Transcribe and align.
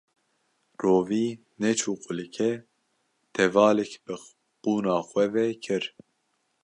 Rovî 0.83 1.27
neçû 1.61 1.93
qulikê 2.03 2.51
tevalek 3.33 3.91
bi 4.05 4.15
qûna 4.63 4.97
xwe 5.07 5.25
ve 5.33 5.45
kir 5.63 5.83